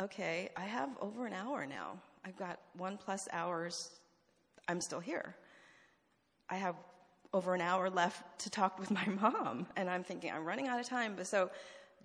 [0.00, 2.00] okay, I have over an hour now.
[2.24, 3.90] I've got one plus hours.
[4.68, 5.36] I'm still here.
[6.48, 6.76] I have
[7.32, 9.66] over an hour left to talk with my mom.
[9.76, 11.14] And I'm thinking, I'm running out of time.
[11.16, 11.50] But so,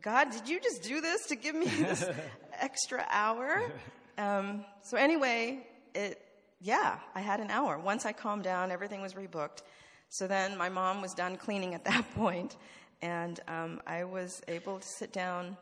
[0.01, 2.05] God, did you just do this to give me this
[2.59, 3.71] extra hour?
[4.17, 6.21] Um, so anyway, it,
[6.61, 7.77] yeah, I had an hour.
[7.77, 9.61] Once I calmed down, everything was rebooked.
[10.09, 12.55] So then my mom was done cleaning at that point,
[13.01, 15.57] and um, I was able to sit down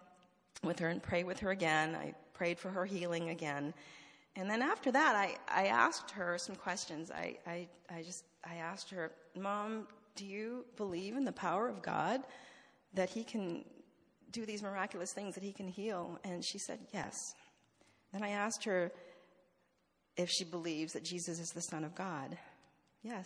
[0.64, 1.96] with her and pray with her again.
[1.96, 3.74] I prayed for her healing again.
[4.36, 7.10] And then after that, I, I asked her some questions.
[7.10, 11.82] I, I, I just I asked her, Mom, do you believe in the power of
[11.82, 12.22] God
[12.94, 13.66] that He can
[14.32, 16.20] do these miraculous things, that He can heal?
[16.24, 17.16] And she said, Yes.
[18.14, 18.92] Then I asked her
[20.16, 22.38] if she believes that Jesus is the Son of God.
[23.04, 23.26] Yes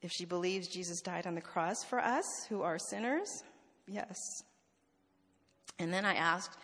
[0.00, 3.28] if she believes Jesus died on the cross for us who are sinners?
[3.86, 4.16] Yes.
[5.78, 6.56] And then I asked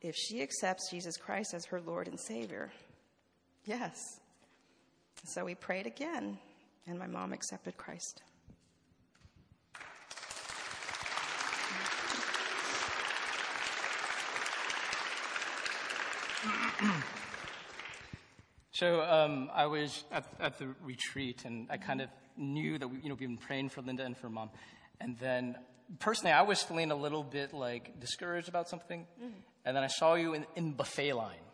[0.00, 2.70] if she accepts Jesus Christ as her Lord and Savior.
[3.64, 3.96] Yes.
[5.24, 6.38] So we prayed again,
[6.86, 8.22] and my mom accepted Christ.
[18.74, 22.98] So um, I was at, at, the retreat, and I kind of knew that we,
[23.00, 24.50] you know, we've been praying for Linda and for mom.
[25.00, 25.56] And then
[26.00, 29.06] personally, I was feeling a little bit like discouraged about something.
[29.22, 29.38] Mm-hmm.
[29.66, 31.44] And then I saw you in, in buffet line.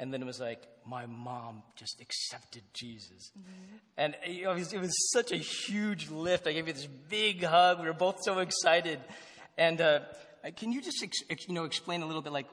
[0.00, 3.30] And then it was like, my mom just accepted Jesus.
[3.38, 3.76] Mm-hmm.
[3.98, 6.46] And it was, it was, such a huge lift.
[6.46, 7.80] I gave you this big hug.
[7.80, 8.98] We were both so excited.
[9.58, 10.00] And uh,
[10.56, 12.46] can you just ex- you know, explain a little bit like,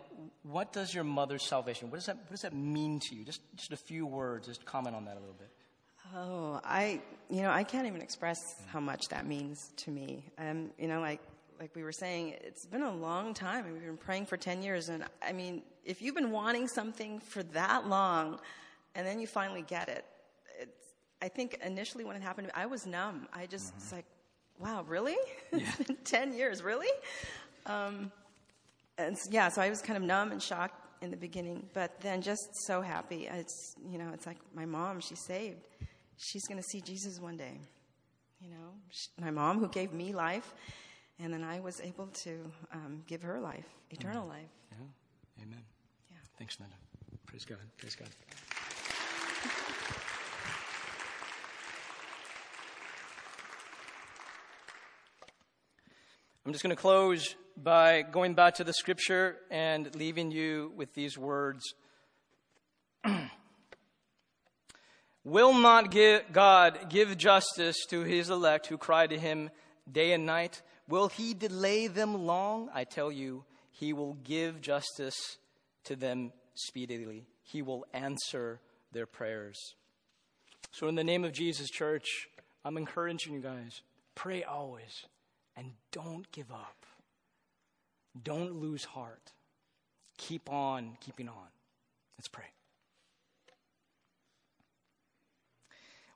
[0.43, 3.24] what does your mother's salvation, what does that, what does that mean to you?
[3.24, 5.50] Just, just a few words, just comment on that a little bit.
[6.16, 10.26] Oh, I, you know, I can't even express how much that means to me.
[10.38, 11.22] Um, you know, like,
[11.60, 13.66] like we were saying, it's been a long time.
[13.72, 14.89] We've been praying for 10 years.
[14.89, 18.39] And I mean, if you've been wanting something for that long
[18.95, 20.05] and then you finally get it,
[20.60, 23.28] it's, I think initially when it happened, I was numb.
[23.34, 23.80] I just mm-hmm.
[23.80, 24.05] was like,
[24.60, 25.18] wow, really?
[25.51, 25.60] Yeah.
[25.80, 26.91] it's been 10 years, really?
[27.66, 28.12] Um,
[28.97, 32.22] and yeah, so I was kind of numb and shocked in the beginning, but then
[32.22, 33.28] just so happy.
[33.28, 35.62] It's, you know, it's like my mom, she's saved
[36.18, 37.60] she's going to see Jesus one day.
[38.41, 40.53] You know, she, my mom who gave me life,
[41.20, 44.49] and then I was able to um, give her life, eternal mm life.
[44.72, 45.43] Yeah.
[45.43, 45.63] Amen.
[46.11, 46.18] Yeah.
[46.38, 46.76] Thanks, Linda.
[47.26, 47.57] Praise God.
[47.78, 48.09] Praise God.
[56.45, 60.93] I'm just going to close by going back to the scripture and leaving you with
[60.93, 61.74] these words.
[65.26, 69.49] Will not give God give justice to his elect who cry to him
[69.91, 70.61] day and night?
[70.88, 72.70] Will he delay them long?
[72.74, 75.38] I tell you, he will give justice
[75.84, 77.28] to them speedily.
[77.44, 78.60] He will answer
[78.92, 79.58] their prayers.
[80.72, 82.28] So, in the name of Jesus, church,
[82.64, 83.82] I'm encouraging you guys
[84.16, 85.06] pray always
[85.56, 86.86] and don't give up.
[88.24, 89.32] Don't lose heart.
[90.18, 91.48] Keep on keeping on.
[92.18, 92.46] Let's pray.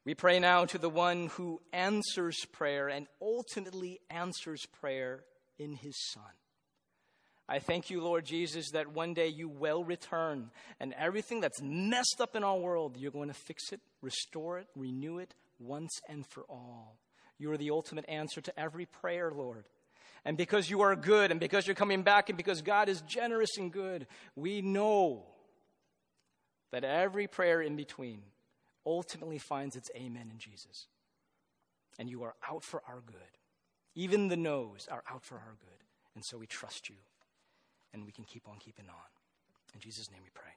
[0.04, 5.24] We pray now to the one who answers prayer and ultimately answers prayer
[5.60, 6.24] in his Son.
[7.48, 10.50] I thank you, Lord Jesus, that one day you will return
[10.80, 14.68] and everything that's messed up in our world, you're going to fix it, restore it,
[14.76, 16.98] renew it once and for all.
[17.38, 19.68] You are the ultimate answer to every prayer, Lord.
[20.26, 23.58] And because you are good and because you're coming back and because God is generous
[23.58, 25.26] and good, we know
[26.72, 28.22] that every prayer in between
[28.86, 30.88] ultimately finds its amen in Jesus.
[32.00, 33.38] And you are out for our good.
[33.96, 35.86] Even the no's are out for our good.
[36.16, 36.96] And so we trust you,
[37.94, 39.10] and we can keep on keeping on.
[39.74, 40.52] In Jesus' name we pray.